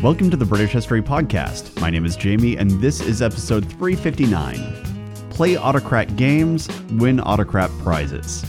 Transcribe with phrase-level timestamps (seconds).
[0.00, 1.80] Welcome to the British History Podcast.
[1.80, 8.44] My name is Jamie, and this is episode 359 Play Autocrat Games, Win Autocrat Prizes.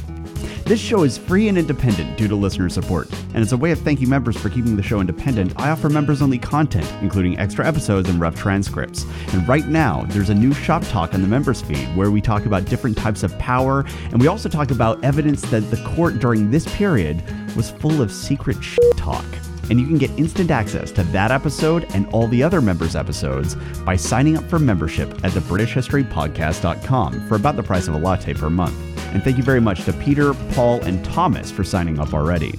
[0.65, 3.79] This show is free and independent due to listener support, and as a way of
[3.79, 8.09] thanking members for keeping the show independent, I offer members only content, including extra episodes
[8.09, 9.07] and rough transcripts.
[9.33, 12.45] And right now, there's a new shop talk on the members feed where we talk
[12.45, 16.51] about different types of power, and we also talk about evidence that the court during
[16.51, 17.23] this period
[17.55, 19.25] was full of secret shit talk.
[19.69, 23.55] And you can get instant access to that episode and all the other members' episodes
[23.85, 28.49] by signing up for membership at thebritishhistorypodcast.com for about the price of a latte per
[28.49, 28.75] month.
[29.13, 32.53] And thank you very much to Peter, Paul, and Thomas for signing up already.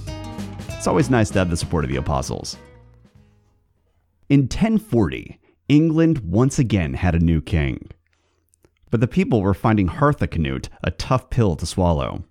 [0.69, 2.57] It's always nice to have the support of the apostles.
[4.29, 7.91] In 1040, England once again had a new king.
[8.91, 12.25] But the people were finding Harthacnut a tough pill to swallow.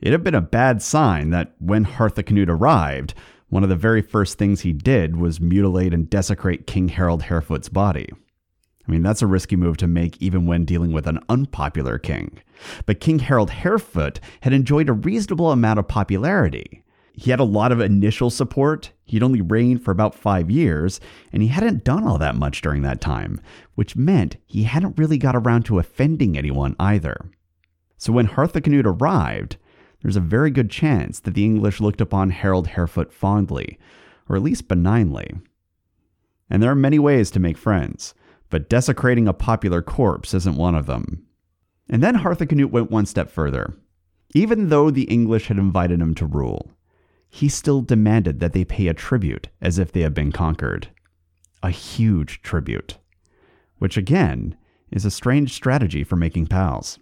[0.00, 3.14] It had been a bad sign that when Harthacnut arrived,
[3.54, 7.68] one of the very first things he did was mutilate and desecrate King Harold Harefoot's
[7.68, 8.08] body.
[8.12, 12.40] I mean, that's a risky move to make even when dealing with an unpopular king.
[12.84, 16.82] But King Harold Harefoot had enjoyed a reasonable amount of popularity.
[17.12, 20.98] He had a lot of initial support, he'd only reigned for about five years,
[21.32, 23.40] and he hadn't done all that much during that time,
[23.76, 27.30] which meant he hadn't really got around to offending anyone either.
[27.98, 29.58] So when Harthacnut arrived,
[30.04, 33.78] there's a very good chance that the English looked upon Harold Harefoot fondly,
[34.28, 35.32] or at least benignly.
[36.48, 38.14] And there are many ways to make friends
[38.54, 41.26] but desecrating a popular corpse isn't one of them.
[41.88, 43.76] And then Harthacnut went one step further.
[44.32, 46.70] Even though the English had invited him to rule,
[47.28, 50.86] he still demanded that they pay a tribute as if they had been conquered.
[51.64, 52.98] A huge tribute.
[53.78, 54.56] Which again
[54.92, 57.00] is a strange strategy for making pals.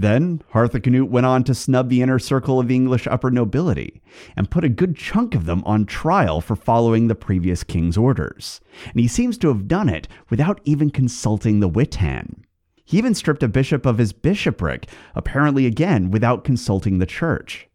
[0.00, 4.00] Then Harthacnut went on to snub the inner circle of the English upper nobility
[4.34, 8.62] and put a good chunk of them on trial for following the previous king's orders.
[8.86, 12.46] And he seems to have done it without even consulting the Witan.
[12.82, 17.68] He even stripped a bishop of his bishopric, apparently again without consulting the church.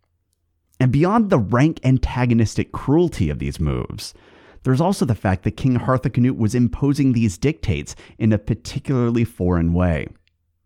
[0.79, 4.15] And beyond the rank antagonistic cruelty of these moves,
[4.63, 9.73] there's also the fact that King Harthacnut was imposing these dictates in a particularly foreign
[9.73, 10.07] way.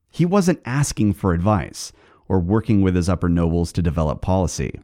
[0.10, 1.92] He wasn't asking for advice
[2.28, 4.80] or working with his upper nobles to develop policy.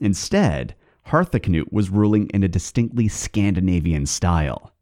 [0.00, 0.74] Instead,
[1.06, 4.72] Harthacnut was ruling in a distinctly Scandinavian style.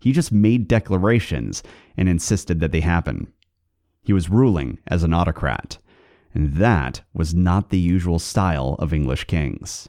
[0.00, 1.62] He just made declarations
[1.96, 3.32] and insisted that they happen.
[4.02, 5.78] He was ruling as an autocrat,
[6.32, 9.88] and that was not the usual style of English kings.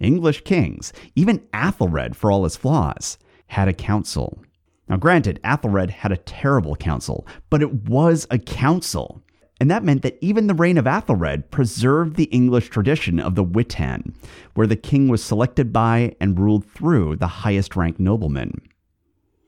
[0.00, 3.16] English kings, even Athelred for all his flaws,
[3.48, 4.42] had a council
[4.88, 9.22] now, granted, Athelred had a terrible council, but it was a council.
[9.60, 13.44] And that meant that even the reign of Athelred preserved the English tradition of the
[13.44, 14.14] Witan,
[14.54, 18.60] where the king was selected by and ruled through the highest ranked noblemen.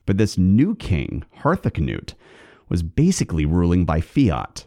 [0.07, 2.15] But this new king, Harthacnut,
[2.69, 4.67] was basically ruling by fiat.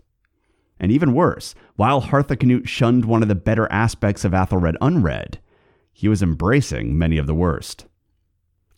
[0.80, 5.40] And even worse, while Harthacnut shunned one of the better aspects of Athelred Unread,
[5.92, 7.86] he was embracing many of the worst.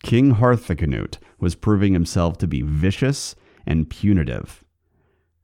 [0.02, 3.34] King Harthacnut was proving himself to be vicious
[3.66, 4.64] and punitive.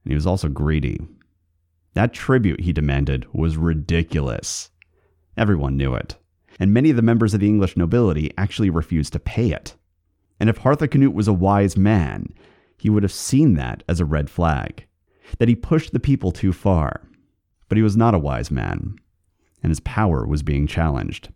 [0.04, 1.00] And he was also greedy.
[1.94, 4.70] That tribute he demanded was ridiculous.
[5.36, 6.16] Everyone knew it.
[6.60, 9.74] And many of the members of the English nobility actually refused to pay it.
[10.38, 12.32] And if Harthacnut was a wise man,
[12.78, 14.86] he would have seen that as a red flag,
[15.38, 17.02] that he pushed the people too far.
[17.68, 18.96] But he was not a wise man,
[19.64, 21.30] and his power was being challenged.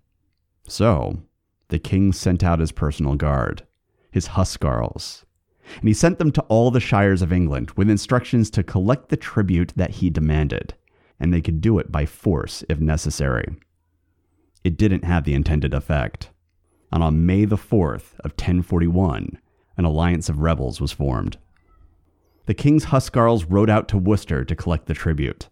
[0.69, 1.19] So,
[1.69, 3.67] the king sent out his personal guard,
[4.13, 5.25] his huscarls,
[5.77, 9.17] and he sent them to all the shires of England with instructions to collect the
[9.17, 10.75] tribute that he demanded,
[11.19, 13.57] and they could do it by force if necessary.
[14.63, 16.31] It didn't have the intended effect.
[16.93, 19.39] And on May the 4th of 1041,
[19.77, 21.39] an alliance of rebels was formed.
[22.47, 25.49] The king's huscarls rode out to Worcester to collect the tribute,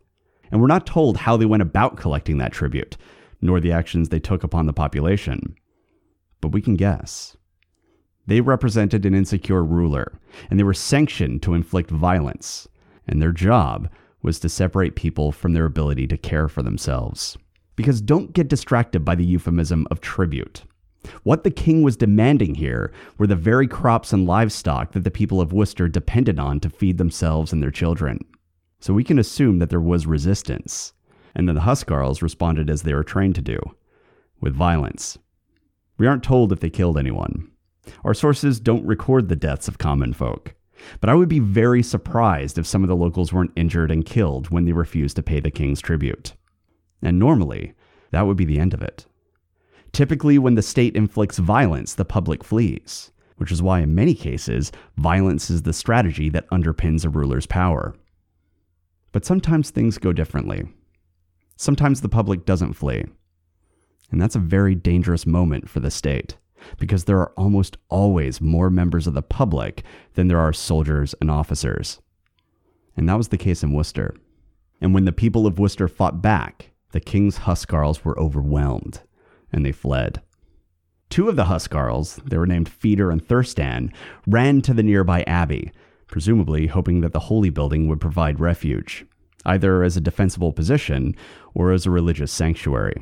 [0.52, 2.96] and we're not told how they went about collecting that tribute,
[3.40, 5.56] nor the actions they took upon the population
[6.40, 7.36] but we can guess.
[8.26, 10.18] They represented an insecure ruler,
[10.50, 12.68] and they were sanctioned to inflict violence,
[13.08, 13.90] and their job
[14.22, 17.36] was to separate people from their ability to care for themselves.
[17.76, 20.64] Because don't get distracted by the euphemism of tribute.
[21.22, 25.40] What the king was demanding here were the very crops and livestock that the people
[25.40, 28.24] of Worcester depended on to feed themselves and their children.
[28.80, 30.92] So we can assume that there was resistance,
[31.34, 33.58] and that the Huscarls responded as they were trained to do,
[34.40, 35.18] with violence.
[35.96, 37.49] We aren't told if they killed anyone.
[38.04, 40.54] Our sources don't record the deaths of common folk.
[41.00, 44.50] But I would be very surprised if some of the locals weren't injured and killed
[44.50, 46.34] when they refused to pay the king's tribute.
[47.02, 47.74] And normally,
[48.10, 49.06] that would be the end of it.
[49.92, 54.70] Typically, when the state inflicts violence, the public flees, which is why, in many cases,
[54.96, 57.94] violence is the strategy that underpins a ruler's power.
[59.12, 60.68] But sometimes things go differently.
[61.56, 63.04] Sometimes the public doesn't flee.
[64.10, 66.36] And that's a very dangerous moment for the state,
[66.78, 69.82] because there are almost always more members of the public
[70.14, 72.00] than there are soldiers and officers.
[72.96, 74.14] And that was the case in Worcester.
[74.80, 79.00] And when the people of Worcester fought back, the king's huscarls were overwhelmed,
[79.52, 80.20] and they fled.
[81.08, 83.92] Two of the huscarls, they were named Feeder and Thurstan,
[84.26, 85.72] ran to the nearby abbey,
[86.06, 89.04] presumably hoping that the holy building would provide refuge,
[89.44, 91.14] either as a defensible position
[91.54, 92.94] or as a religious sanctuary.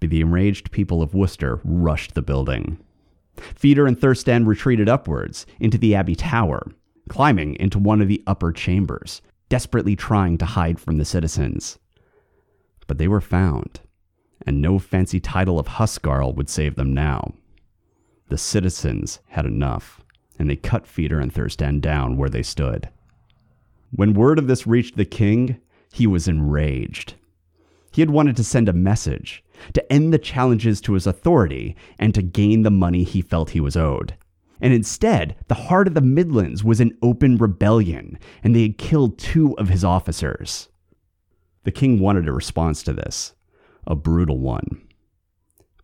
[0.00, 2.78] The enraged people of Worcester rushed the building.
[3.36, 6.66] Feeder and Thurstan retreated upwards into the abbey tower,
[7.08, 11.78] climbing into one of the upper chambers, desperately trying to hide from the citizens.
[12.86, 13.80] But they were found,
[14.46, 17.34] and no fancy title of Huscarl would save them now.
[18.28, 20.02] The citizens had enough,
[20.38, 22.88] and they cut Feeder and Thurstan down where they stood.
[23.90, 25.60] When word of this reached the king,
[25.92, 27.14] he was enraged.
[27.92, 29.42] He had wanted to send a message
[29.74, 33.60] to end the challenges to his authority and to gain the money he felt he
[33.60, 34.16] was owed.
[34.60, 39.18] And instead, the heart of the Midlands was in open rebellion, and they had killed
[39.18, 40.68] two of his officers.
[41.64, 43.34] The king wanted a response to this,
[43.86, 44.86] a brutal one.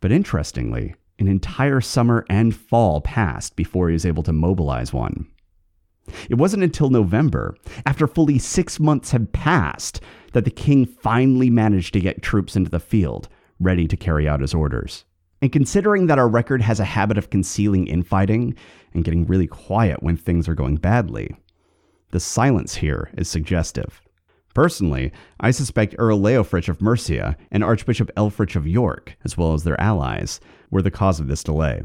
[0.01, 5.27] But interestingly, an entire summer and fall passed before he was able to mobilize one.
[6.29, 7.55] It wasn't until November,
[7.87, 10.01] after fully six months had passed,
[10.33, 13.29] that the king finally managed to get troops into the field,
[13.63, 15.05] ready to carry out his orders.
[15.41, 18.55] And considering that our record has a habit of concealing infighting
[18.95, 21.35] and getting really quiet when things are going badly,
[22.13, 24.01] the silence here is suggestive.
[24.55, 29.65] Personally, I suspect Earl Leofric of Mercia and Archbishop Elfric of York, as well as
[29.65, 31.83] their allies, were the cause of this delay.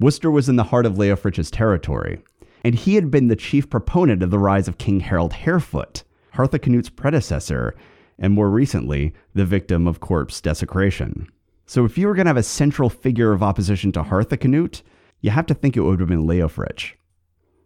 [0.00, 2.22] Worcester was in the heart of Leofric's territory,
[2.64, 6.04] and he had been the chief proponent of the rise of King Harold Harefoot,
[6.34, 7.74] Harthacnut's predecessor,
[8.18, 11.28] and more recently, the victim of corpse desecration.
[11.66, 14.82] So if you were going to have a central figure of opposition to Harthacnut,
[15.20, 16.94] you have to think it would have been Leofric.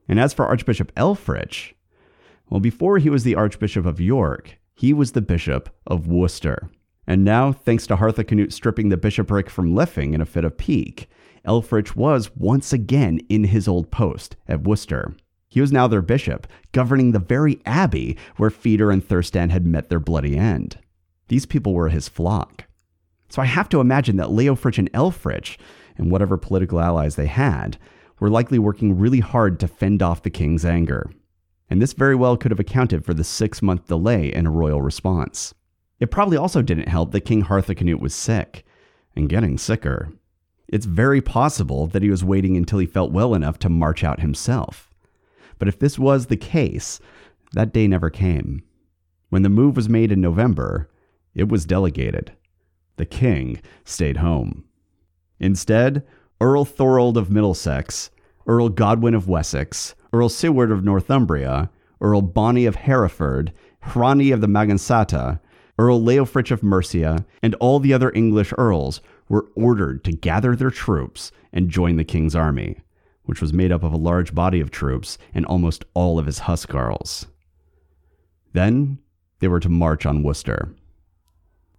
[0.09, 1.75] And as for Archbishop Elfrich,
[2.51, 6.69] well, before he was the Archbishop of York, he was the Bishop of Worcester.
[7.07, 11.09] And now, thanks to Harthacnut stripping the bishopric from Lyfing in a fit of pique,
[11.47, 15.15] Elfrich was once again in his old post at Worcester.
[15.53, 19.91] He was now their bishop, governing the very abbey where Feeder and Thurstan had met
[19.91, 20.79] their bloody end.
[21.29, 22.65] These people were his flock.
[23.29, 25.59] So I have to imagine that Leofric and Elfrich,
[25.99, 27.77] and whatever political allies they had,
[28.19, 31.11] were likely working really hard to fend off the king's anger.
[31.69, 34.81] And this very well could have accounted for the six month delay in a royal
[34.81, 35.53] response.
[36.01, 38.65] It probably also didn't help that King Harthacnut was sick,
[39.15, 40.15] and getting sicker.
[40.67, 44.21] It's very possible that he was waiting until he felt well enough to march out
[44.21, 44.89] himself.
[45.63, 46.99] But if this was the case,
[47.53, 48.65] that day never came.
[49.29, 50.91] When the move was made in November,
[51.37, 52.33] it was delegated
[52.97, 54.65] the king stayed home.
[55.39, 56.05] Instead,
[56.41, 58.11] Earl Thorold of Middlesex,
[58.45, 61.71] Earl Godwin of Wessex, Earl Siward of Northumbria,
[62.01, 63.53] Earl Bonny of Hereford,
[63.85, 65.39] Hrani of the Magansata,
[65.79, 70.73] Earl Leofric of Mercia, and all the other English earls were ordered to gather their
[70.73, 72.79] troops and join the king's army,
[73.25, 76.41] which was made up of a large body of troops and almost all of his
[76.41, 77.27] huscarls.
[78.53, 78.99] Then
[79.39, 80.75] they were to march on Worcester.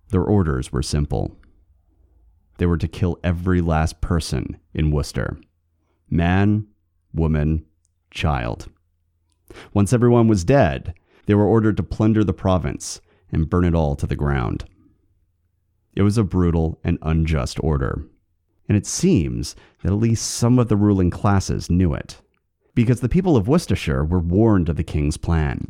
[0.10, 1.38] Their orders were simple.
[2.58, 5.38] They were to kill every last person in Worcester
[6.10, 6.68] man,
[7.14, 7.66] woman,
[8.12, 8.70] child.
[9.74, 10.94] Once everyone was dead,
[11.26, 14.66] they were ordered to plunder the province and burn it all to the ground.
[15.96, 18.06] It was a brutal and unjust order,
[18.68, 22.22] and it seems that at least some of the ruling classes knew it,
[22.76, 25.68] because the people of Worcestershire were warned of the king's plan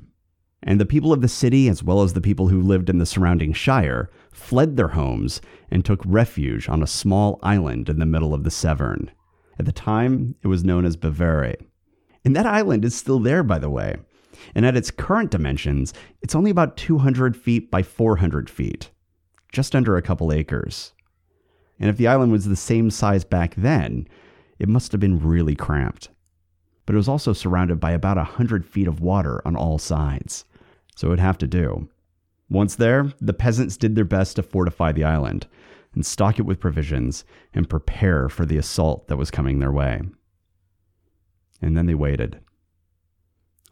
[0.66, 3.06] and the people of the city, as well as the people who lived in the
[3.06, 8.34] surrounding shire, fled their homes and took refuge on a small island in the middle
[8.34, 9.12] of the Severn.
[9.60, 11.56] At the time, it was known as Bavare.
[12.26, 13.98] And that island is still there, by the way.
[14.56, 18.90] And at its current dimensions, it's only about 200 feet by 400 feet,
[19.52, 20.94] just under a couple acres.
[21.80, 24.08] And if the island was the same size back then,
[24.60, 26.10] it must have been really cramped.
[26.86, 30.46] But it was also surrounded by about a 100 feet of water on all sides
[30.96, 31.90] so it would have to do.
[32.50, 35.48] Once there, the peasants did their best to fortify the island
[35.94, 40.02] and stock it with provisions and prepare for the assault that was coming their way.
[41.62, 42.40] And then they waited.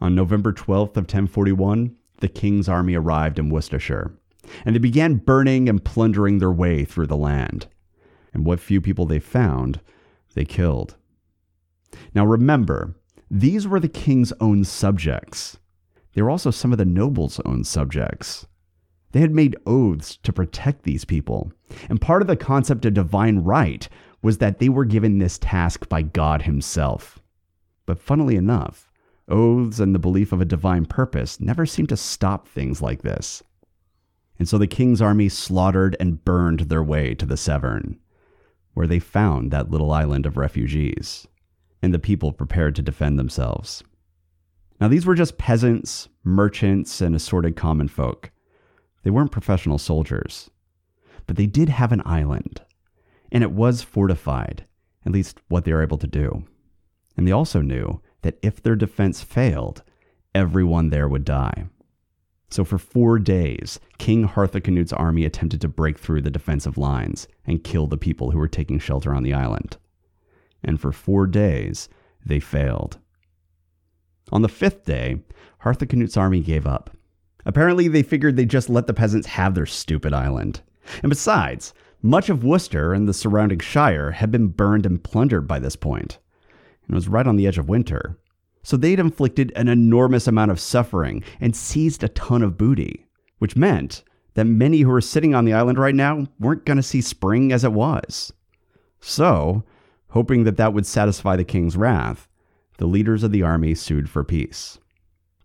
[0.00, 4.12] On November 12th of 1041, the king's army arrived in Worcestershire,
[4.64, 7.66] and they began burning and plundering their way through the land.
[8.32, 9.80] And what few people they found,
[10.34, 10.96] they killed.
[12.14, 12.94] Now remember,
[13.30, 15.58] these were the king's own subjects.
[16.14, 18.46] They were also some of the nobles' own subjects.
[19.12, 21.52] They had made oaths to protect these people,
[21.88, 23.88] and part of the concept of divine right
[24.22, 27.20] was that they were given this task by God Himself.
[27.84, 28.90] But funnily enough,
[29.28, 33.42] oaths and the belief of a divine purpose never seemed to stop things like this.
[34.38, 37.98] And so the king's army slaughtered and burned their way to the Severn,
[38.74, 41.26] where they found that little island of refugees,
[41.82, 43.82] and the people prepared to defend themselves.
[44.80, 48.30] Now, these were just peasants, merchants, and assorted common folk.
[49.02, 50.50] They weren't professional soldiers,
[51.26, 52.62] but they did have an island,
[53.30, 54.66] and it was fortified,
[55.04, 56.44] at least what they were able to do.
[57.16, 59.82] And they also knew that if their defense failed,
[60.34, 61.66] everyone there would die.
[62.52, 67.64] So for four days, King Harthacnut's army attempted to break through the defensive lines and
[67.64, 69.78] kill the people who were taking shelter on the island.
[70.62, 71.88] And for four days,
[72.26, 72.98] they failed.
[74.32, 75.22] On the fifth day,
[75.60, 76.94] Harthacnut's army gave up.
[77.46, 80.60] Apparently, they figured they'd just let the peasants have their stupid island.
[81.02, 85.58] And besides, much of Worcester and the surrounding shire had been burned and plundered by
[85.58, 86.18] this point,
[86.86, 88.18] and it was right on the edge of winter.
[88.62, 93.06] So they'd inflicted an enormous amount of suffering and seized a ton of booty,
[93.38, 94.04] which meant
[94.34, 97.52] that many who were sitting on the island right now weren't going to see spring
[97.52, 98.32] as it was.
[99.00, 99.64] So,
[100.10, 102.28] hoping that that would satisfy the king's wrath,
[102.78, 104.78] the leaders of the army sued for peace.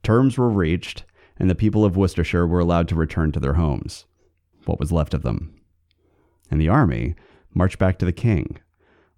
[0.03, 1.03] Terms were reached,
[1.37, 4.05] and the people of Worcestershire were allowed to return to their homes,
[4.65, 5.59] what was left of them.
[6.49, 7.15] And the army
[7.53, 8.59] marched back to the king,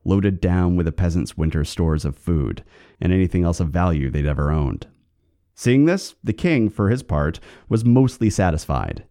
[0.09, 2.63] loaded down with the peasants' winter stores of food
[2.99, 4.87] and anything else of value they'd ever owned.
[5.55, 7.39] Seeing this, the king, for his part,
[7.69, 9.05] was mostly satisfied.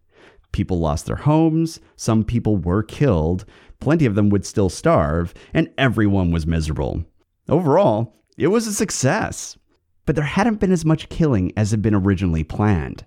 [0.51, 3.45] People lost their homes, some people were killed,
[3.79, 7.05] plenty of them would still starve, and everyone was miserable.
[7.47, 9.57] Overall, it was a success.
[10.05, 13.05] But there hadn't been as much killing as had been originally planned.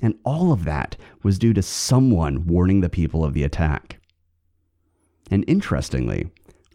[0.00, 4.00] And all of that was due to someone warning the people of the attack.
[5.30, 6.30] And interestingly,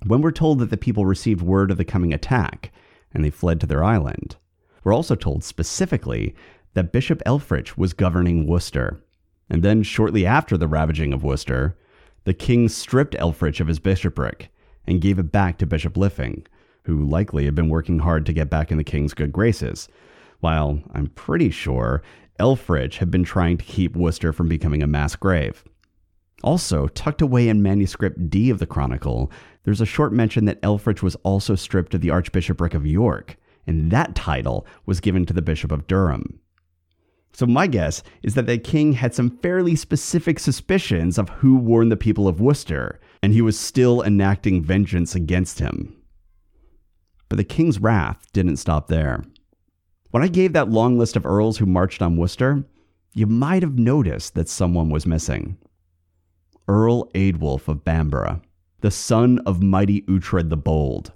[0.05, 2.71] when we're told that the people received word of the coming attack
[3.13, 4.35] and they fled to their island,
[4.83, 6.35] we're also told specifically
[6.73, 9.01] that Bishop Elfrich was governing Worcester.
[9.49, 11.77] And then, shortly after the ravaging of Worcester,
[12.23, 14.49] the king stripped Elfrich of his bishopric
[14.87, 16.45] and gave it back to Bishop Lyfing,
[16.83, 19.87] who likely had been working hard to get back in the king's good graces,
[20.39, 22.01] while I'm pretty sure
[22.39, 25.63] Elfrich had been trying to keep Worcester from becoming a mass grave.
[26.43, 29.31] Also, tucked away in manuscript D of the Chronicle,
[29.63, 33.89] there's a short mention that Elfrich was also stripped of the Archbishopric of York, and
[33.91, 36.39] that title was given to the Bishop of Durham.
[37.31, 41.91] So, my guess is that the king had some fairly specific suspicions of who warned
[41.91, 45.95] the people of Worcester, and he was still enacting vengeance against him.
[47.29, 49.23] But the king's wrath didn't stop there.
[50.11, 52.65] When I gave that long list of earls who marched on Worcester,
[53.13, 55.57] you might have noticed that someone was missing.
[56.67, 58.41] Earl Eadwulf of Bamborough,
[58.81, 61.11] the son of mighty Uhtred the Bold.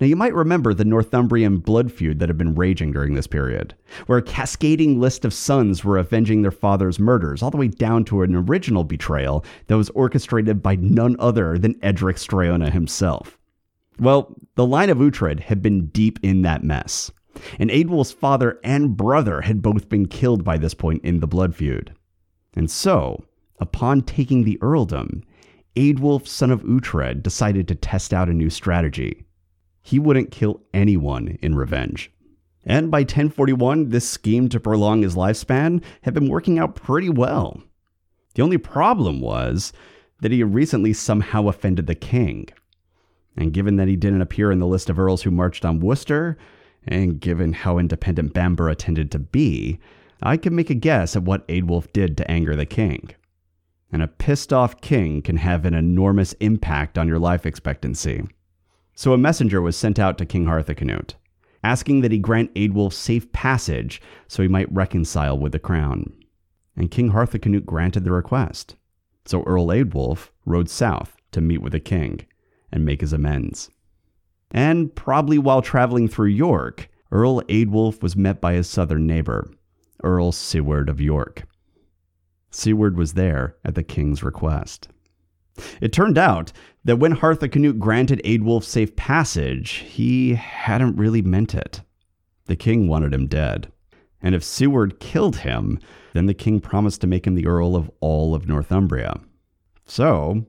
[0.00, 3.74] Now, you might remember the Northumbrian blood feud that had been raging during this period,
[4.06, 8.04] where a cascading list of sons were avenging their father's murders, all the way down
[8.04, 13.38] to an original betrayal that was orchestrated by none other than Edric Streona himself.
[13.98, 17.10] Well, the line of Uhtred had been deep in that mess,
[17.58, 21.56] and Eadwulf's father and brother had both been killed by this point in the blood
[21.56, 21.92] feud.
[22.54, 23.24] And so,
[23.60, 25.22] Upon taking the earldom,
[25.74, 29.24] Eadwulf, son of Uhtred, decided to test out a new strategy.
[29.82, 32.10] He wouldn't kill anyone in revenge.
[32.64, 37.62] And by 1041, this scheme to prolong his lifespan had been working out pretty well.
[38.34, 39.72] The only problem was
[40.20, 42.48] that he had recently somehow offended the king.
[43.36, 46.36] And given that he didn't appear in the list of earls who marched on Worcester,
[46.86, 49.78] and given how independent Bamborough tended to be,
[50.22, 53.10] I could make a guess at what Eadwulf did to anger the king
[53.90, 58.22] and a pissed off king can have an enormous impact on your life expectancy.
[58.94, 61.14] So a messenger was sent out to King Harthacnut,
[61.62, 66.12] asking that he grant Eadwulf safe passage so he might reconcile with the crown.
[66.76, 68.76] And King Harthacnut granted the request.
[69.24, 72.26] So Earl Eadwulf rode south to meet with the king
[72.70, 73.70] and make his amends.
[74.50, 79.50] And probably while traveling through York, Earl Eadwulf was met by his southern neighbor,
[80.02, 81.44] Earl Siward of York.
[82.50, 84.88] Siward was there at the king's request.
[85.80, 86.52] It turned out
[86.84, 91.82] that when Harthacnut granted Eadwulf safe passage, he hadn't really meant it.
[92.46, 93.70] The king wanted him dead.
[94.22, 95.78] And if Siward killed him,
[96.12, 99.20] then the king promised to make him the Earl of all of Northumbria.
[99.84, 100.46] So,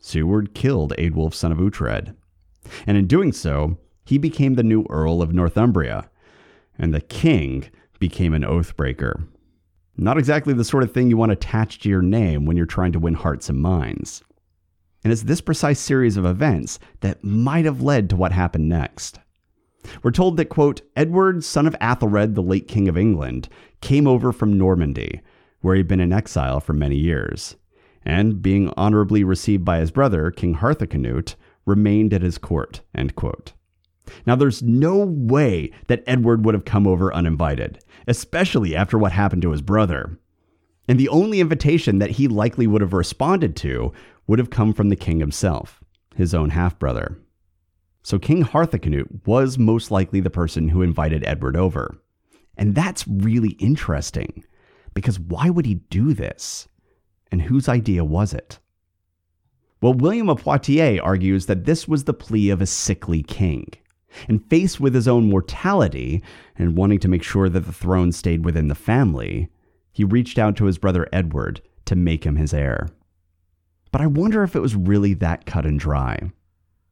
[0.00, 2.14] Siward killed Eadwulf, son of Uhtred.
[2.86, 6.10] And in doing so, he became the new Earl of Northumbria,
[6.78, 9.26] and the king became an oathbreaker.
[9.96, 12.92] Not exactly the sort of thing you want attached to your name when you're trying
[12.92, 14.22] to win hearts and minds.
[15.04, 19.20] And it's this precise series of events that might have led to what happened next.
[20.02, 23.48] We're told that, quote, Edward, son of Athelred, the late King of England,
[23.82, 25.20] came over from Normandy,
[25.60, 27.56] where he'd been in exile for many years,
[28.04, 31.34] and being honorably received by his brother, King Harthacnut,
[31.66, 33.52] remained at his court, end quote.
[34.26, 39.42] Now, there's no way that Edward would have come over uninvited, especially after what happened
[39.42, 40.18] to his brother.
[40.86, 43.92] And the only invitation that he likely would have responded to
[44.26, 45.82] would have come from the king himself,
[46.14, 47.18] his own half brother.
[48.02, 51.96] So King Harthacnut was most likely the person who invited Edward over.
[52.56, 54.44] And that's really interesting,
[54.92, 56.68] because why would he do this?
[57.32, 58.58] And whose idea was it?
[59.80, 63.68] Well, William of Poitiers argues that this was the plea of a sickly king.
[64.28, 66.22] And faced with his own mortality
[66.56, 69.48] and wanting to make sure that the throne stayed within the family,
[69.92, 72.88] he reached out to his brother Edward to make him his heir.
[73.92, 76.32] But I wonder if it was really that cut and dry.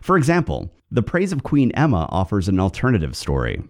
[0.01, 3.63] For example, The Praise of Queen Emma offers an alternative story.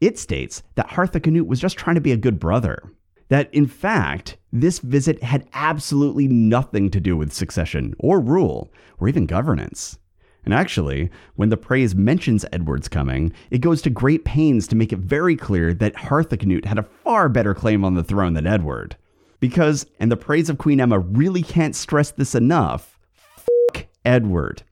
[0.00, 2.82] It states that Harthacnut was just trying to be a good brother,
[3.28, 9.08] that in fact, this visit had absolutely nothing to do with succession or rule or
[9.08, 9.98] even governance.
[10.44, 14.92] And actually, when the praise mentions Edward's coming, it goes to great pains to make
[14.92, 18.96] it very clear that Harthacnut had a far better claim on the throne than Edward.
[19.40, 24.62] Because, and the praise of Queen Emma really can't stress this enough, fuck Edward.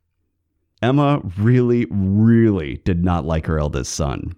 [0.82, 4.34] Emma really, really did not like her eldest son.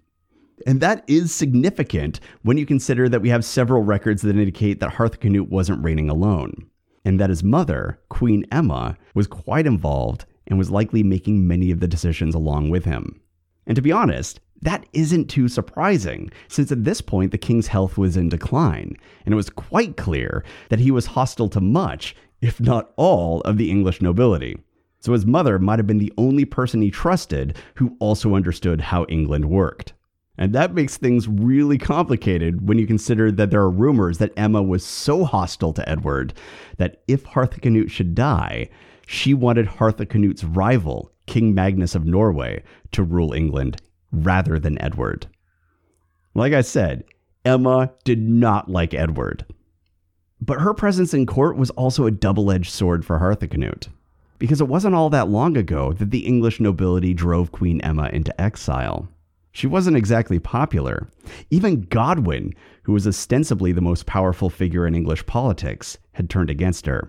[0.66, 4.94] And that is significant when you consider that we have several records that indicate that
[4.94, 6.68] Harthacnut wasn't reigning alone,
[7.04, 11.80] and that his mother, Queen Emma, was quite involved and was likely making many of
[11.80, 13.20] the decisions along with him.
[13.66, 17.96] And to be honest, that isn't too surprising, since at this point the king's health
[17.96, 22.60] was in decline, and it was quite clear that he was hostile to much, if
[22.60, 24.58] not all, of the English nobility.
[25.00, 29.04] So his mother might have been the only person he trusted who also understood how
[29.04, 29.92] England worked.
[30.36, 34.62] And that makes things really complicated when you consider that there are rumors that Emma
[34.62, 36.32] was so hostile to Edward
[36.78, 38.70] that if Harthacnut should die,
[39.10, 43.80] she wanted Harthacnut's rival, King Magnus of Norway, to rule England
[44.12, 45.26] rather than Edward.
[46.34, 47.04] Like I said,
[47.42, 49.46] Emma did not like Edward.
[50.42, 53.88] But her presence in court was also a double edged sword for Harthacnut,
[54.38, 58.38] because it wasn't all that long ago that the English nobility drove Queen Emma into
[58.38, 59.08] exile.
[59.52, 61.08] She wasn't exactly popular.
[61.48, 66.84] Even Godwin, who was ostensibly the most powerful figure in English politics, had turned against
[66.84, 67.08] her.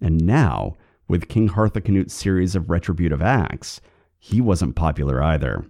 [0.00, 3.80] And now, with King Harthacnut's series of retributive acts,
[4.18, 5.66] he wasn't popular either.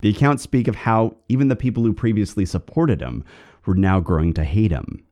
[0.00, 3.24] The accounts speak of how even the people who previously supported him
[3.64, 5.04] were now growing to hate him.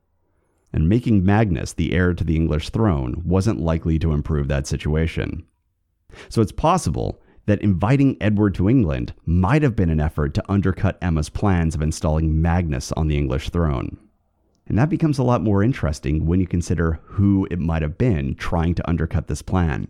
[0.72, 5.44] And making Magnus the heir to the English throne wasn't likely to improve that situation.
[6.28, 10.98] So it's possible that inviting Edward to England might have been an effort to undercut
[11.00, 13.98] Emma's plans of installing Magnus on the English throne.
[14.66, 18.35] And that becomes a lot more interesting when you consider who it might have been
[18.35, 19.88] trying to undercut this plan.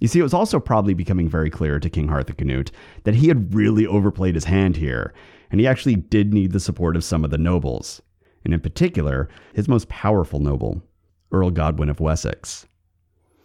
[0.00, 2.70] You see, it was also probably becoming very clear to King Harthacnut
[3.04, 5.14] that he had really overplayed his hand here,
[5.50, 8.02] and he actually did need the support of some of the nobles,
[8.44, 10.82] and in particular, his most powerful noble,
[11.30, 12.66] Earl Godwin of Wessex.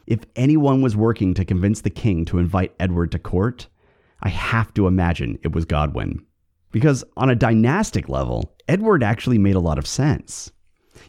[0.08, 3.68] If anyone was working to convince the king to invite Edward to court,
[4.22, 6.26] I have to imagine it was Godwin.
[6.72, 10.52] Because on a dynastic level, Edward actually made a lot of sense.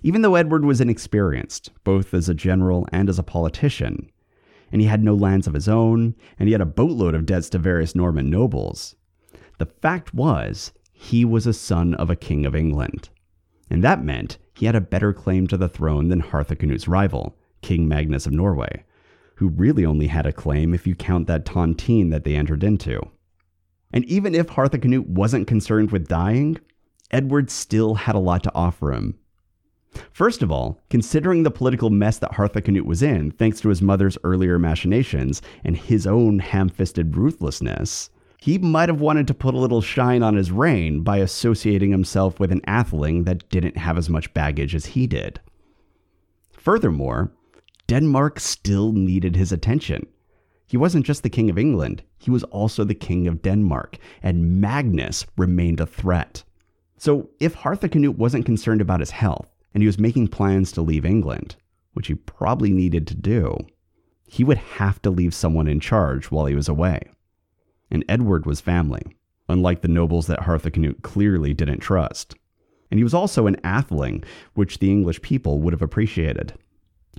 [0.02, 4.10] Even though Edward was inexperienced, both as a general and as a politician,
[4.70, 7.48] and he had no lands of his own, and he had a boatload of debts
[7.50, 8.96] to various Norman nobles,
[9.58, 13.08] the fact was he was a son of a king of England.
[13.70, 17.86] And that meant he had a better claim to the throne than Harthacnut's rival, King
[17.86, 18.84] Magnus of Norway,
[19.36, 23.00] who really only had a claim if you count that tontine that they entered into.
[23.92, 26.58] And even if Harthacnut wasn't concerned with dying,
[27.10, 29.18] Edward still had a lot to offer him
[30.12, 34.18] First of all, considering the political mess that Harthacnut was in, thanks to his mother's
[34.24, 39.58] earlier machinations and his own ham fisted ruthlessness, he might have wanted to put a
[39.58, 44.08] little shine on his reign by associating himself with an atheling that didn't have as
[44.08, 45.40] much baggage as he did.
[46.52, 47.32] Furthermore,
[47.88, 50.06] Denmark still needed his attention.
[50.66, 54.60] He wasn't just the King of England, he was also the King of Denmark, and
[54.60, 56.44] Magnus remained a threat.
[56.98, 61.04] So, if Harthacnut wasn't concerned about his health, and he was making plans to leave
[61.04, 61.56] England,
[61.92, 63.56] which he probably needed to do,
[64.26, 67.00] he would have to leave someone in charge while he was away.
[67.90, 69.16] And Edward was family,
[69.48, 72.34] unlike the nobles that Harthacnut clearly didn't trust.
[72.90, 76.54] And he was also an atheling, which the English people would have appreciated.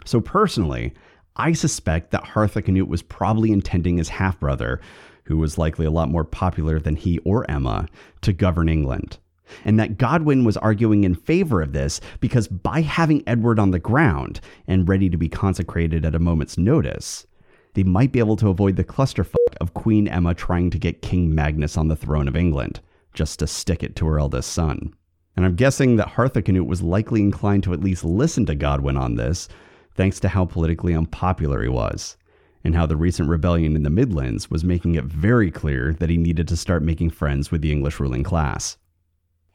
[0.06, 0.94] So personally,
[1.36, 4.80] I suspect that Harthacnut was probably intending his half brother,
[5.24, 7.88] who was likely a lot more popular than he or Emma,
[8.22, 9.18] to govern England.
[9.66, 13.80] And that Godwin was arguing in favor of this because by having Edward on the
[13.80, 17.26] ground and ready to be consecrated at a moment's notice,
[17.74, 21.34] they might be able to avoid the clusterfuck of Queen Emma trying to get King
[21.34, 22.80] Magnus on the throne of England,
[23.14, 24.94] just to stick it to her eldest son.
[25.36, 29.16] And I'm guessing that Harthacnut was likely inclined to at least listen to Godwin on
[29.16, 29.48] this,
[29.96, 32.18] thanks to how politically unpopular he was,
[32.64, 36.18] and how the recent rebellion in the Midlands was making it very clear that he
[36.18, 38.78] needed to start making friends with the English ruling class.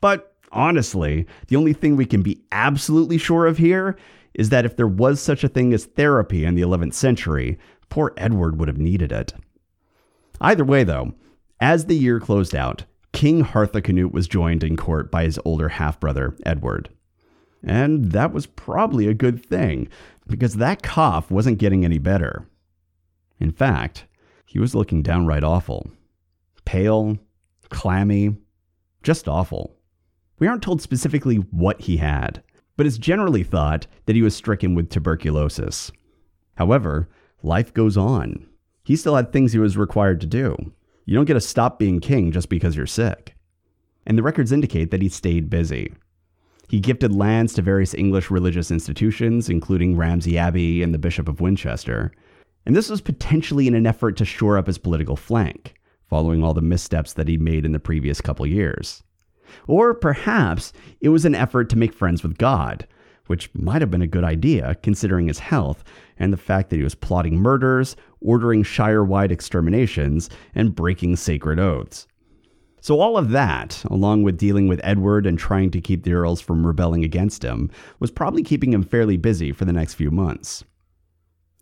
[0.05, 3.97] But honestly, the only thing we can be absolutely sure of here
[4.35, 8.13] is that if there was such a thing as therapy in the 11th century, poor
[8.19, 9.33] Edward would have needed it.
[10.43, 11.15] Either way, though,
[11.59, 15.99] as the year closed out, King Harthacnut was joined in court by his older half
[15.99, 16.91] brother, Edward.
[17.63, 19.89] And that was probably a good thing,
[20.27, 22.47] because that cough wasn't getting any better.
[23.41, 24.05] In fact,
[24.45, 25.91] he was looking downright awful.
[26.67, 27.17] Pale,
[27.71, 28.37] clammy,
[29.03, 29.79] just awful.
[30.45, 32.43] We aren't told specifically what he had,
[32.77, 35.91] but it's generally thought that he was stricken with tuberculosis.
[36.57, 37.09] However,
[37.43, 38.47] life goes on.
[38.85, 40.55] He still had things he was required to do.
[41.07, 43.35] You don't get to stop being king just because you're sick.
[44.05, 45.95] And the records indicate that he stayed busy.
[46.69, 51.41] He gifted lands to various English religious institutions, including Ramsey Abbey and the Bishop of
[51.41, 52.13] Winchester.
[52.67, 55.77] And this was potentially in an effort to shore up his political flank,
[56.11, 59.03] following all the missteps that he'd made in the previous couple years.
[59.67, 62.87] Or perhaps it was an effort to make friends with God,
[63.27, 65.85] which might have been a good idea considering his health
[66.19, 71.59] and the fact that he was plotting murders, ordering Shire wide exterminations, and breaking sacred
[71.59, 72.07] oaths.
[72.81, 76.43] So, all of that, along with dealing with Edward and trying to keep the Earls
[76.43, 80.65] from rebelling against him, was probably keeping him fairly busy for the next few months.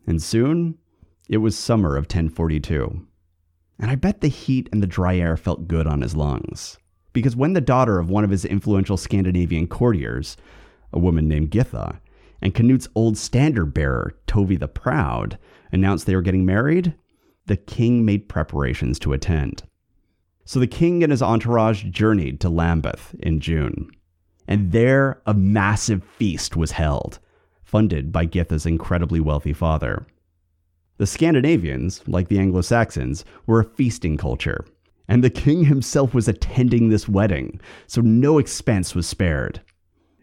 [0.04, 0.78] And soon,
[1.28, 3.06] it was summer of 1042.
[3.78, 6.78] And I bet the heat and the dry air felt good on his lungs.
[7.12, 10.36] Because when the daughter of one of his influential Scandinavian courtiers,
[10.92, 11.98] a woman named Githa,
[12.40, 15.38] and Canut's old standard bearer, Tovi the Proud,
[15.70, 16.94] announced they were getting married,
[17.46, 19.62] the king made preparations to attend.
[20.44, 23.90] So the king and his entourage journeyed to Lambeth in June.
[24.48, 27.20] And there a massive feast was held,
[27.62, 30.04] funded by Githa's incredibly wealthy father.
[30.98, 34.64] The Scandinavians, like the Anglo Saxons, were a feasting culture,
[35.12, 39.60] and the king himself was attending this wedding, so no expense was spared.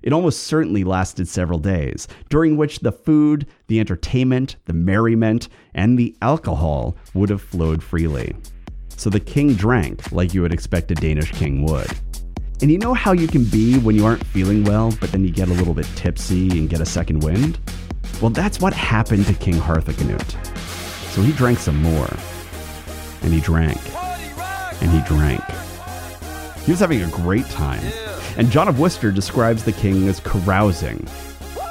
[0.01, 5.95] It almost certainly lasted several days, during which the food, the entertainment, the merriment, and
[5.95, 8.35] the alcohol would have flowed freely.
[8.97, 11.91] So the king drank like you would expect a Danish king would.
[12.63, 15.29] And you know how you can be when you aren't feeling well, but then you
[15.29, 17.59] get a little bit tipsy and get a second wind?
[18.23, 20.57] Well, that's what happened to King Harthacnut.
[21.11, 22.11] So he drank some more.
[23.21, 23.77] And he drank.
[24.81, 25.43] And he drank.
[26.65, 27.81] He was having a great time.
[28.37, 30.97] And John of Worcester describes the king as carousing,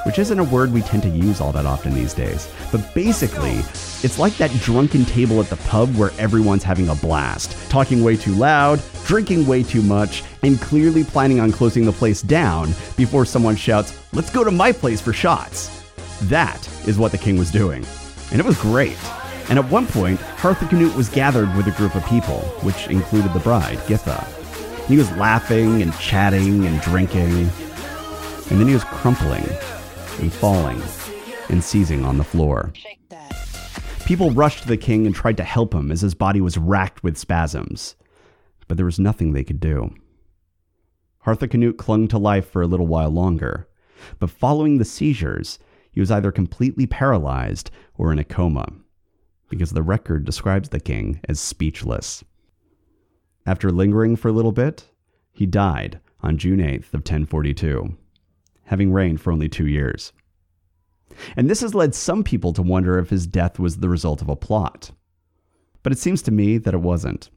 [0.05, 2.51] which isn't a word we tend to use all that often these days.
[2.71, 3.57] But basically,
[4.03, 8.15] it's like that drunken table at the pub where everyone's having a blast, talking way
[8.15, 13.25] too loud, drinking way too much, and clearly planning on closing the place down before
[13.25, 15.69] someone shouts, Let's go to my place for shots.
[16.23, 17.85] That is what the king was doing.
[18.31, 18.97] And it was great.
[19.49, 23.39] And at one point, Harthacnut was gathered with a group of people, which included the
[23.39, 24.23] bride, Githa.
[24.87, 27.49] He was laughing and chatting and drinking.
[28.49, 29.47] And then he was crumpling
[30.19, 30.81] and falling
[31.49, 32.71] and seizing on the floor.
[34.05, 37.03] People rushed to the king and tried to help him as his body was racked
[37.03, 37.95] with spasms.
[38.67, 39.93] But there was nothing they could do.
[41.25, 43.67] Harthacnut clung to life for a little while longer,
[44.19, 45.59] but following the seizures,
[45.91, 48.71] he was either completely paralyzed or in a coma,
[49.49, 52.23] because the record describes the king as speechless.
[53.45, 54.85] After lingering for a little bit,
[55.31, 57.95] he died on June 8th of 1042,
[58.65, 60.13] having reigned for only two years.
[61.35, 64.29] And this has led some people to wonder if his death was the result of
[64.29, 64.91] a plot.
[65.81, 67.29] But it seems to me that it wasn't.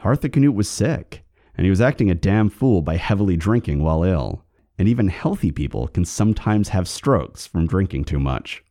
[0.00, 1.22] Harthacnut was sick,
[1.56, 4.44] and he was acting a damn fool by heavily drinking while ill,
[4.78, 8.64] and even healthy people can sometimes have strokes from drinking too much.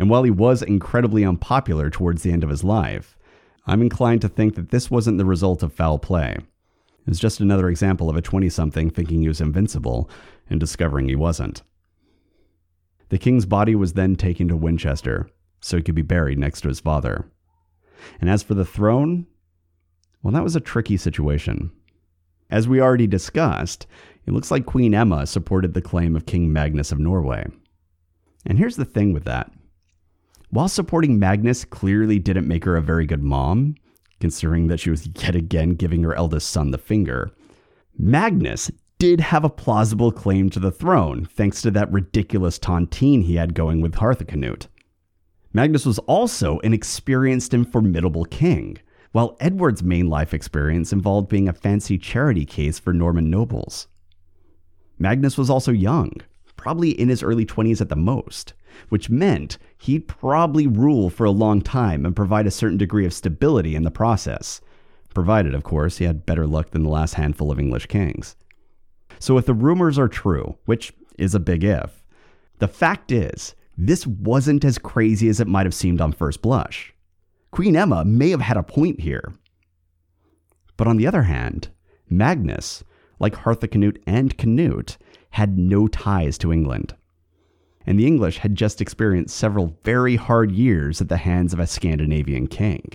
[0.00, 3.18] And while he was incredibly unpopular towards the end of his life,
[3.66, 6.38] I'm inclined to think that this wasn't the result of foul play.
[6.38, 10.08] It was just another example of a 20 something thinking he was invincible
[10.48, 11.62] and discovering he wasn't.
[13.10, 15.28] The king's body was then taken to Winchester,
[15.60, 17.26] so he could be buried next to his father.
[18.22, 19.26] And as for the throne,
[20.22, 21.72] well, that was a tricky situation.
[22.48, 23.86] As we already discussed,
[24.24, 27.46] it looks like Queen Emma supported the claim of King Magnus of Norway.
[28.46, 29.52] And here's the thing with that.
[30.50, 33.76] While supporting Magnus clearly didn't make her a very good mom,
[34.18, 37.30] considering that she was yet again giving her eldest son the finger,
[37.96, 43.36] Magnus did have a plausible claim to the throne, thanks to that ridiculous tontine he
[43.36, 44.66] had going with Harthacnut.
[45.52, 48.76] Magnus was also an experienced and formidable king,
[49.12, 53.86] while Edward's main life experience involved being a fancy charity case for Norman nobles.
[54.98, 56.12] Magnus was also young,
[56.56, 58.52] probably in his early 20s at the most,
[58.88, 63.12] which meant he'd probably rule for a long time and provide a certain degree of
[63.12, 64.60] stability in the process,
[65.14, 68.36] provided, of course, he had better luck than the last handful of English kings.
[69.18, 72.02] So, if the rumors are true, which is a big if,
[72.58, 76.94] the fact is, this wasn't as crazy as it might have seemed on first blush.
[77.50, 79.32] Queen Emma may have had a point here.
[80.76, 81.68] But on the other hand,
[82.08, 82.84] Magnus,
[83.18, 84.96] like Harthacnut and Canute,
[85.30, 86.94] had no ties to England.
[87.86, 91.66] And the English had just experienced several very hard years at the hands of a
[91.66, 92.92] Scandinavian king.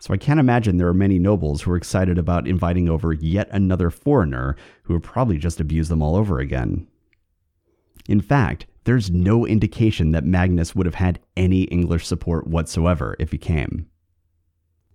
[0.00, 3.48] So I can't imagine there are many nobles who are excited about inviting over yet
[3.50, 6.86] another foreigner who would probably just abuse them all over again.
[8.08, 13.32] In fact, there's no indication that Magnus would have had any English support whatsoever if
[13.32, 13.86] he came.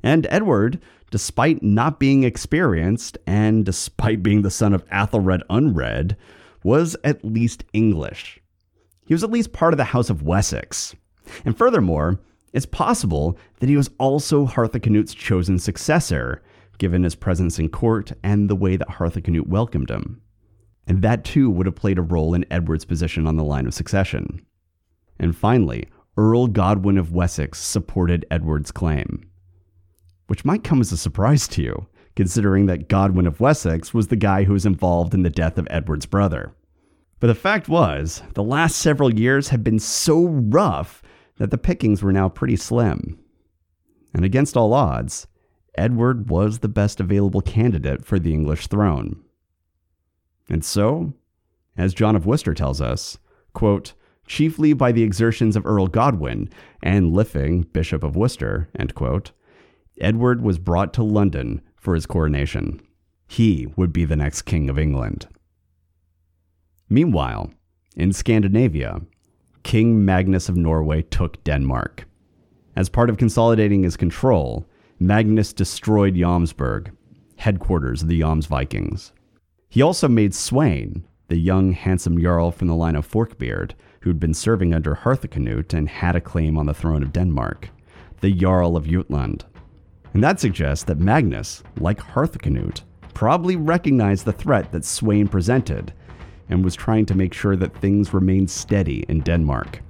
[0.01, 0.81] And Edward,
[1.11, 6.17] despite not being experienced and despite being the son of Athelred Unread,
[6.63, 8.39] was at least English.
[9.05, 10.95] He was at least part of the House of Wessex.
[11.45, 12.19] And furthermore,
[12.53, 16.41] it's possible that he was also Harthacnut's chosen successor,
[16.77, 20.21] given his presence in court and the way that Harthacnut welcomed him.
[20.85, 23.73] And that too would have played a role in Edward's position on the line of
[23.73, 24.45] succession.
[25.19, 25.87] And finally,
[26.17, 29.29] Earl Godwin of Wessex supported Edward's claim.
[30.27, 34.15] Which might come as a surprise to you, considering that Godwin of Wessex was the
[34.15, 36.53] guy who was involved in the death of Edward's brother.
[37.23, 41.01] But the fact was, the last several years had been so rough
[41.37, 43.17] that the pickings were now pretty slim.
[44.13, 45.27] And against all odds,
[45.77, 49.23] Edward was the best available candidate for the English throne.
[50.49, 51.13] And so,
[51.77, 53.17] as John of Worcester tells us,
[53.53, 53.93] quote,
[54.27, 56.49] chiefly by the exertions of Earl Godwin
[56.81, 59.31] and Lyfing, Bishop of Worcester, quote,
[59.97, 62.81] Edward was brought to London for his coronation.
[63.27, 65.29] He would be the next king of England.
[66.89, 67.51] Meanwhile,
[67.95, 69.01] in Scandinavia,
[69.63, 72.05] King Magnus of Norway took Denmark.
[72.75, 74.65] As part of consolidating his control,
[74.99, 76.91] Magnus destroyed Jomsburg,
[77.37, 79.11] headquarters of the Jomsvikings.
[79.69, 84.33] He also made Sweyn, the young, handsome Jarl from the line of Forkbeard, who'd been
[84.33, 87.69] serving under Harthacnut and had a claim on the throne of Denmark,
[88.21, 89.45] the Jarl of Jutland.
[90.13, 92.81] And that suggests that Magnus, like Harthacnut,
[93.13, 95.93] probably recognized the threat that Sweyn presented
[96.53, 99.81] and was trying to make sure that things remained steady in Denmark.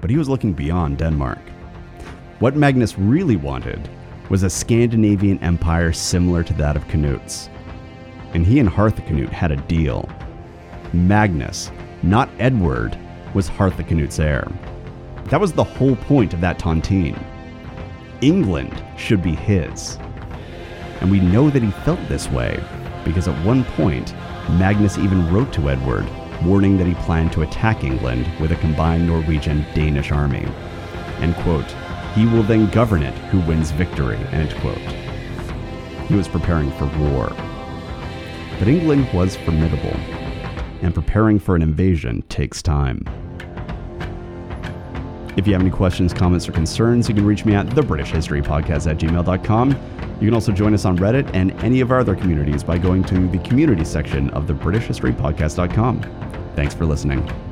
[0.00, 1.40] But he was looking beyond Denmark.
[2.38, 3.90] What Magnus really wanted
[4.30, 7.50] was a Scandinavian empire similar to that of Canut's.
[8.34, 10.08] And he and Harthacnut had a deal.
[10.92, 11.72] Magnus,
[12.04, 12.96] not Edward,
[13.34, 14.46] was Harthacnut's heir.
[15.24, 17.20] That was the whole point of that tontine.
[18.20, 19.98] England should be his.
[21.00, 22.62] And we know that he felt this way
[23.04, 24.14] because at one point
[24.50, 26.06] Magnus even wrote to Edward,
[26.44, 30.46] warning that he planned to attack England with a combined Norwegian Danish army.
[31.20, 31.70] End quote.
[32.14, 34.18] He will then govern it who wins victory.
[34.32, 34.78] End quote.
[36.08, 37.28] He was preparing for war.
[38.58, 39.96] But England was formidable,
[40.82, 43.04] and preparing for an invasion takes time.
[45.36, 48.98] If you have any questions, comments, or concerns, you can reach me at thebritishhistorypodcast at
[48.98, 49.70] gmail.com.
[50.22, 53.02] You can also join us on Reddit and any of our other communities by going
[53.06, 56.52] to the community section of thebritishhistorypodcast.com.
[56.54, 57.51] Thanks for listening.